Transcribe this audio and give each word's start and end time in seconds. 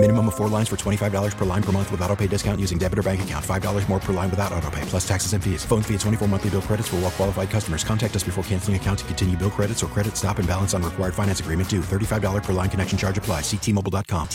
Minimum 0.00 0.28
of 0.28 0.36
four 0.36 0.48
lines 0.48 0.68
for 0.68 0.76
$25 0.76 1.36
per 1.36 1.44
line 1.44 1.62
per 1.62 1.72
month 1.72 1.90
with 1.90 2.00
auto 2.02 2.14
pay 2.14 2.28
discount 2.28 2.60
using 2.60 2.78
debit 2.78 3.00
or 3.00 3.02
bank 3.02 3.20
account. 3.22 3.44
$5 3.44 3.88
more 3.88 3.98
per 3.98 4.12
line 4.12 4.30
without 4.30 4.52
auto 4.52 4.70
pay, 4.70 4.82
plus 4.82 5.06
taxes 5.06 5.32
and 5.32 5.42
fees. 5.42 5.64
Phone 5.64 5.82
fee 5.82 5.94
at 5.94 6.00
24 6.00 6.28
monthly 6.28 6.50
bill 6.50 6.62
credits 6.62 6.86
for 6.86 6.96
all 6.96 7.02
well 7.02 7.10
qualified 7.10 7.50
customers. 7.50 7.82
Contact 7.82 8.14
us 8.14 8.22
before 8.22 8.44
canceling 8.44 8.76
account 8.76 9.00
to 9.00 9.04
continue 9.06 9.36
bill 9.36 9.50
credits 9.50 9.82
or 9.82 9.88
credit 9.88 10.16
stop 10.16 10.38
and 10.38 10.46
balance 10.46 10.72
on 10.72 10.84
required 10.84 11.14
finance 11.14 11.40
agreement 11.40 11.68
due. 11.68 11.80
$35 11.80 12.44
per 12.44 12.52
line 12.52 12.70
connection 12.70 12.96
charge 12.96 13.18
apply. 13.18 13.40
Ctmobile.com. 13.40 14.28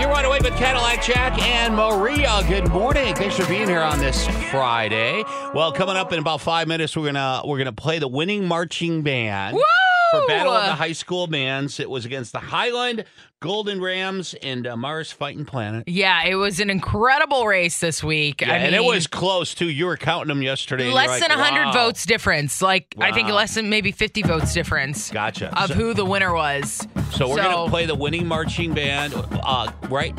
You're 0.00 0.10
right 0.10 0.24
away 0.24 0.40
with 0.40 0.56
Cadillac 0.56 1.02
Jack 1.02 1.40
and 1.40 1.76
Maria. 1.76 2.42
Good 2.48 2.68
morning. 2.70 3.14
Thanks 3.14 3.36
for 3.36 3.46
being 3.46 3.68
here 3.68 3.82
on 3.82 4.00
this 4.00 4.26
Friday. 4.50 5.22
Well, 5.54 5.70
coming 5.70 5.94
up 5.94 6.12
in 6.12 6.18
about 6.18 6.40
five 6.40 6.66
minutes, 6.66 6.96
we're 6.96 7.06
gonna 7.06 7.42
we're 7.44 7.58
gonna 7.58 7.72
play 7.72 8.00
the 8.00 8.08
winning 8.08 8.48
marching 8.48 9.02
band. 9.02 9.54
Woo! 9.54 9.62
For 10.22 10.26
Battle 10.28 10.52
of 10.52 10.66
the 10.66 10.74
High 10.74 10.92
School 10.92 11.26
Bands. 11.26 11.80
It 11.80 11.88
was 11.90 12.04
against 12.04 12.32
the 12.32 12.38
Highland 12.38 13.04
Golden 13.40 13.80
Rams 13.80 14.34
and 14.42 14.66
uh, 14.66 14.76
Mars 14.76 15.12
Fighting 15.12 15.44
Planet. 15.44 15.84
Yeah, 15.86 16.24
it 16.24 16.36
was 16.36 16.60
an 16.60 16.70
incredible 16.70 17.46
race 17.46 17.78
this 17.78 18.02
week. 18.02 18.40
Yeah, 18.40 18.54
I 18.54 18.56
and 18.56 18.74
it 18.74 18.82
was 18.82 19.06
close 19.06 19.54
too. 19.54 19.68
You 19.68 19.86
were 19.86 19.98
counting 19.98 20.28
them 20.28 20.40
yesterday. 20.42 20.90
less 20.90 21.08
like, 21.08 21.20
than 21.28 21.38
100 21.38 21.64
wow. 21.66 21.72
votes 21.72 22.06
difference. 22.06 22.62
Like, 22.62 22.94
I 22.98 23.12
think 23.12 23.28
less 23.28 23.54
than 23.54 23.68
maybe 23.68 23.92
50 23.92 24.22
votes 24.22 24.54
difference 24.54 25.10
Gotcha. 25.10 25.54
of 25.60 25.68
So- 25.68 25.74
who 25.74 25.92
the 25.94 26.06
winner 26.06 26.32
was. 26.32 26.88
So 27.12 27.28
we're 27.28 27.36
So- 27.36 27.42
gonna 27.42 27.70
play 27.70 27.84
the 27.84 27.94
winning 27.94 28.26
marching 28.26 28.72
band, 28.72 29.14
uh, 29.42 29.70
right? 29.90 30.16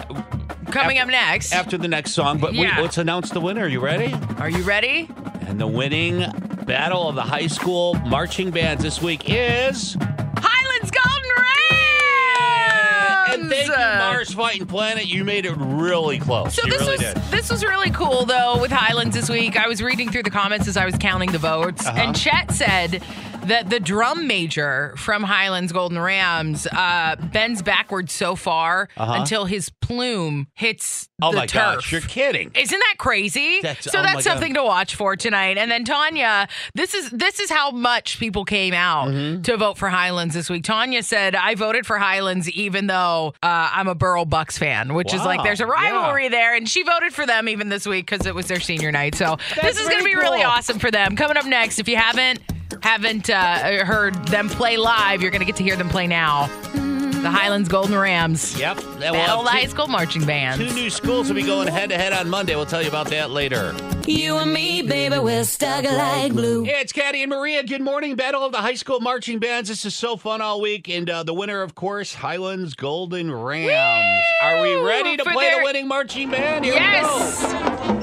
Coming 0.71 0.99
after- 0.99 1.01
up 1.01 1.07
next. 1.09 1.51
after 1.51 1.77
the 1.79 1.87
next 1.87 2.11
song. 2.11 2.37
But 2.37 2.53
Yeah. 2.53 2.75
wait, 2.75 2.81
let's 2.83 2.97
announce 2.99 3.31
the 3.31 3.41
winner. 3.41 3.63
Are 3.63 3.67
you 3.67 3.79
ready? 3.79 4.13
Are 4.37 4.49
you 4.49 4.61
ready? 4.63 5.09
And 5.47 5.59
the 5.59 5.67
winning 5.67 6.21
battle 6.65 7.07
of 7.07 7.15
the 7.15 7.21
high 7.21 7.47
school 7.47 7.93
marching 8.05 8.51
bands 8.51 8.83
this 8.83 9.01
week 9.01 9.23
is. 9.29 9.95
Highlands 10.37 10.91
Golden 10.91 11.31
Rams! 11.37 13.33
And 13.41 13.49
thank 13.49 13.67
you, 13.67 13.73
Mars 13.75 14.33
Fighting 14.33 14.65
Planet. 14.65 15.05
You 15.07 15.23
made 15.23 15.45
it 15.45 15.53
really 15.57 16.19
close. 16.19 16.55
So 16.55 16.65
you 16.65 16.71
this 16.71 16.81
really 16.81 16.91
was 16.93 16.99
did. 17.13 17.17
this 17.31 17.49
was 17.51 17.63
really 17.63 17.91
cool 17.91 18.25
though 18.25 18.59
with 18.59 18.71
Highlands 18.71 19.15
this 19.15 19.29
week. 19.29 19.57
I 19.57 19.67
was 19.67 19.81
reading 19.83 20.09
through 20.11 20.23
the 20.23 20.29
comments 20.31 20.67
as 20.67 20.77
I 20.77 20.85
was 20.85 20.95
counting 20.97 21.31
the 21.31 21.37
votes, 21.37 21.85
Uh-huh. 21.85 21.97
and 21.99 22.15
Chet 22.15 22.51
said 22.51 23.03
that 23.47 23.69
the 23.69 23.79
drum 23.79 24.27
major 24.27 24.93
from 24.97 25.23
Highlands 25.23 25.71
Golden 25.71 25.99
Rams 25.99 26.67
uh, 26.67 27.15
bends 27.31 27.61
backwards 27.61 28.11
so 28.13 28.35
far 28.35 28.89
Uh-huh. 28.97 29.13
until 29.19 29.45
his 29.45 29.69
plume 29.69 30.47
hits 30.53 31.09
Oh 31.21 31.31
the 31.31 31.37
my 31.37 31.45
turf. 31.45 31.75
gosh, 31.75 31.91
you're 31.91 32.01
kidding. 32.01 32.51
Isn't 32.55 32.77
that 32.79 32.95
crazy? 32.97 33.59
That's- 33.61 33.85
so 33.91 33.99
oh 33.99 34.03
that's 34.03 34.15
God. 34.15 34.23
something 34.23 34.53
to 34.55 34.63
watch 34.63 34.95
for 34.95 35.15
tonight. 35.15 35.57
And 35.57 35.71
then 35.71 35.85
Tanya, 35.85 36.47
this 36.73 36.93
is 36.93 37.09
this 37.11 37.39
is 37.39 37.49
how 37.49 37.71
much 37.71 38.19
people 38.19 38.43
came 38.45 38.73
out 38.73 39.07
Mm-hmm. 39.09 39.41
to 39.43 39.57
vote 39.57 39.77
for 39.77 39.89
Highlands 39.89 40.33
this 40.35 40.49
week. 40.49 40.63
Tanya 40.63 41.03
said, 41.03 41.35
"I 41.35 41.55
voted 41.55 41.85
for 41.85 41.97
Highlands 41.97 42.49
even 42.51 42.87
though 42.87 43.33
uh, 43.43 43.69
I'm 43.73 43.87
a 43.87 43.95
Burrell 43.95 44.25
Bucs 44.25 44.57
fan, 44.57 44.93
which 44.93 45.13
is 45.13 45.21
like 45.23 45.43
there's 45.43 45.61
a 45.61 45.67
rivalry 45.67 46.27
there." 46.29 46.55
And 46.55 46.67
she 46.67 46.83
voted 46.83 47.13
for 47.13 47.25
them 47.25 47.47
even 47.47 47.69
this 47.69 47.85
week 47.85 48.09
because 48.09 48.25
it 48.25 48.35
was 48.35 48.47
their 48.47 48.59
senior 48.59 48.91
night. 48.91 49.15
So 49.15 49.37
That's 49.55 49.61
this 49.61 49.79
is 49.79 49.87
going 49.87 49.99
to 49.99 50.05
be 50.05 50.15
really 50.15 50.43
awesome 50.43 50.79
for 50.79 50.91
them. 50.91 51.15
Coming 51.15 51.37
up 51.37 51.45
next, 51.45 51.79
if 51.79 51.87
you 51.87 51.95
haven't 51.97 52.39
haven't 52.85 53.29
uh, 53.31 53.83
heard 53.83 54.13
them 54.27 54.47
play 54.47 54.77
live, 54.77 55.21
you're 55.21 55.31
going 55.31 55.39
to 55.39 55.45
get 55.45 55.55
to 55.55 55.63
hear 55.63 55.75
them 55.75 55.89
play 55.89 56.05
now. 56.07 56.47
The 56.73 57.31
Highlands 57.31 57.67
Golden 57.69 57.97
Rams. 57.97 58.55
Yep. 58.59 58.77
And 58.77 58.99
Battle 58.99 59.39
of 59.39 59.45
the 59.45 59.51
two- 59.51 59.57
High 59.57 59.65
School 59.65 59.87
Marching 59.87 60.25
Bands. 60.27 60.63
Two 60.63 60.71
new 60.75 60.91
schools 60.91 61.27
will 61.27 61.33
be 61.35 61.41
going 61.41 61.67
head 61.67 61.89
to 61.89 61.97
head 61.97 62.13
on 62.13 62.29
Monday. 62.29 62.55
We'll 62.55 62.67
tell 62.67 62.83
you 62.83 62.87
about 62.87 63.07
that 63.07 63.31
later. 63.31 63.75
You 64.05 64.35
and 64.37 64.53
me, 64.53 64.83
baby, 64.83 65.17
we're 65.17 65.43
stuck 65.45 65.83
like 65.85 66.33
glue. 66.33 66.63
Yeah, 66.65 66.81
it's 66.81 66.93
Caddy 66.93 67.23
and 67.23 67.31
Maria. 67.31 67.63
Good 67.63 67.81
morning. 67.81 68.15
Battle 68.15 68.43
of 68.45 68.51
the 68.51 68.59
High 68.59 68.75
School 68.75 68.99
Marching 68.99 69.39
Bands. 69.39 69.69
This 69.69 69.83
is 69.85 69.95
so 69.95 70.17
fun 70.17 70.41
all 70.41 70.61
week. 70.61 70.87
And 70.87 71.09
uh, 71.09 71.23
the 71.23 71.33
winner, 71.33 71.63
of 71.63 71.73
course, 71.73 72.13
Highlands 72.13 72.75
Golden 72.75 73.31
Rams. 73.33 74.23
Are 74.43 74.61
we 74.61 74.75
ready 74.75 75.17
to 75.17 75.23
For 75.23 75.31
play 75.31 75.45
their- 75.49 75.57
the 75.61 75.63
winning 75.63 75.87
marching 75.87 76.29
band? 76.29 76.63
Here 76.63 76.75
Yes. 76.75 77.41
we 77.51 77.89
go. 77.89 77.94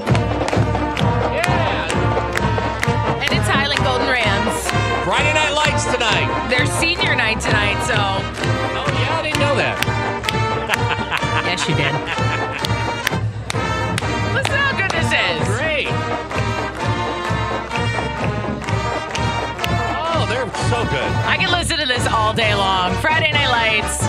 I 20.95 21.37
can 21.37 21.51
listen 21.51 21.77
to 21.77 21.87
this 21.87 22.05
all 22.07 22.33
day 22.33 22.53
long. 22.53 22.93
Friday 22.95 23.31
Night 23.31 23.49
Lights. 23.49 24.03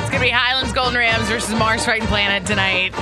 It's 0.00 0.10
gonna 0.10 0.22
be 0.22 0.30
Highlands 0.30 0.72
Golden 0.72 0.96
Rams 0.96 1.28
versus 1.28 1.54
Mars 1.54 1.84
Fighting 1.84 2.06
Planet 2.06 2.46
tonight. 2.46 2.94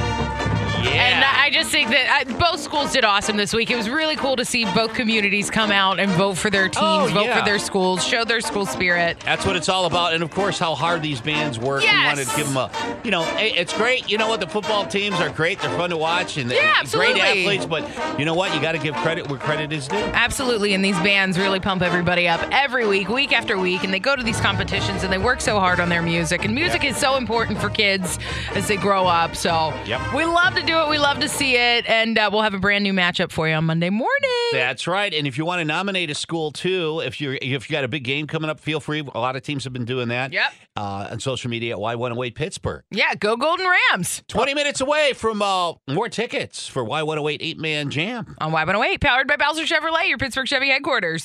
Yeah. 0.84 0.90
And 0.90 1.24
I 1.24 1.50
just 1.50 1.70
think 1.70 1.90
that 1.90 2.26
uh, 2.28 2.38
both 2.38 2.60
schools 2.60 2.92
did 2.92 3.04
awesome 3.04 3.36
this 3.36 3.52
week. 3.52 3.70
It 3.70 3.76
was 3.76 3.88
really 3.88 4.16
cool 4.16 4.36
to 4.36 4.44
see 4.44 4.64
both 4.66 4.94
communities 4.94 5.50
come 5.50 5.70
out 5.70 5.98
and 5.98 6.10
vote 6.12 6.34
for 6.36 6.50
their 6.50 6.64
teams, 6.68 6.76
Oh, 6.80 7.08
vote 7.12 7.24
yeah. 7.26 7.38
for 7.38 7.44
their 7.44 7.58
schools, 7.58 8.04
show 8.04 8.24
their 8.24 8.40
school 8.40 8.66
spirit. 8.66 9.18
That's 9.24 9.44
what 9.44 9.56
it's 9.56 9.68
all 9.68 9.86
about, 9.86 10.14
and 10.14 10.22
of 10.22 10.30
course, 10.30 10.58
how 10.58 10.74
hard 10.74 11.02
these 11.02 11.20
bands 11.20 11.58
work. 11.58 11.80
We 11.80 11.86
Yes. 11.86 12.06
wanted 12.06 12.28
to 12.28 12.36
give 12.36 12.46
them 12.48 12.56
a, 12.56 12.70
you 13.04 13.10
know, 13.10 13.26
it's 13.38 13.72
great. 13.72 14.08
You 14.10 14.18
know 14.18 14.28
what? 14.28 14.40
The 14.40 14.46
football 14.46 14.86
teams 14.86 15.20
are 15.20 15.30
great. 15.30 15.60
They're 15.60 15.76
fun 15.76 15.90
to 15.90 15.96
watch, 15.96 16.36
and 16.36 16.50
they're 16.50 16.62
Yeah, 16.62 16.82
great 16.84 17.16
athletes. 17.16 17.66
But 17.66 17.84
you 18.18 18.24
know 18.24 18.34
what? 18.34 18.54
You 18.54 18.60
got 18.60 18.72
to 18.72 18.78
give 18.78 18.94
credit 18.96 19.28
where 19.28 19.38
credit 19.38 19.72
is 19.72 19.88
due. 19.88 19.96
Absolutely, 19.96 20.74
and 20.74 20.84
these 20.84 20.98
bands 21.00 21.38
really 21.38 21.60
pump 21.60 21.82
everybody 21.82 22.28
up 22.28 22.40
every 22.52 22.86
week, 22.86 23.08
week 23.08 23.32
after 23.32 23.58
week, 23.58 23.84
and 23.84 23.92
they 23.92 23.98
go 24.00 24.14
to 24.16 24.22
these 24.22 24.40
competitions 24.40 25.02
and 25.04 25.12
they 25.12 25.18
work 25.18 25.40
so 25.40 25.58
hard 25.58 25.80
on 25.80 25.88
their 25.88 26.02
music. 26.02 26.44
And 26.44 26.54
music 26.54 26.84
is 26.84 26.96
so 26.96 27.16
important 27.16 27.58
for 27.60 27.68
kids 27.70 28.18
as 28.54 28.68
they 28.68 28.76
grow 28.76 29.06
up. 29.06 29.34
So 29.36 29.72
Yep. 29.86 30.12
we 30.14 30.24
love 30.24 30.54
to 30.54 30.62
do 30.62 30.77
it. 30.84 30.88
We 30.90 30.98
love 30.98 31.18
to 31.20 31.28
see 31.28 31.56
it, 31.56 31.88
and 31.88 32.18
uh, 32.18 32.28
we'll 32.32 32.42
have 32.42 32.54
a 32.54 32.58
brand 32.58 32.84
new 32.84 32.92
matchup 32.92 33.32
for 33.32 33.48
you 33.48 33.54
on 33.54 33.64
Monday 33.64 33.90
morning. 33.90 34.08
That's 34.52 34.86
right. 34.86 35.12
And 35.12 35.26
if 35.26 35.36
you 35.38 35.44
want 35.44 35.60
to 35.60 35.64
nominate 35.64 36.10
a 36.10 36.14
school 36.14 36.50
too, 36.52 37.00
if 37.04 37.20
you're 37.20 37.34
if 37.40 37.68
you 37.68 37.74
got 37.74 37.84
a 37.84 37.88
big 37.88 38.04
game 38.04 38.26
coming 38.26 38.50
up, 38.50 38.60
feel 38.60 38.80
free. 38.80 39.00
A 39.00 39.18
lot 39.18 39.36
of 39.36 39.42
teams 39.42 39.64
have 39.64 39.72
been 39.72 39.84
doing 39.84 40.08
that. 40.08 40.32
Yep. 40.32 40.52
Uh, 40.76 41.08
on 41.10 41.18
social 41.20 41.50
media 41.50 41.74
at 41.74 41.80
Y108 41.80 42.34
Pittsburgh. 42.34 42.84
Yeah, 42.90 43.14
go 43.16 43.36
Golden 43.36 43.66
Rams 43.68 44.22
20 44.28 44.54
minutes 44.54 44.80
away 44.80 45.12
from 45.12 45.42
uh, 45.42 45.72
more 45.88 46.08
tickets 46.08 46.68
for 46.68 46.84
Y108 46.84 47.38
Eight 47.40 47.58
Man 47.58 47.90
Jam. 47.90 48.36
on 48.40 48.52
Y108, 48.52 49.00
powered 49.00 49.26
by 49.26 49.36
Bowser 49.36 49.64
Chevrolet, 49.64 50.08
your 50.08 50.18
Pittsburgh 50.18 50.46
Chevy 50.46 50.68
headquarters. 50.70 51.24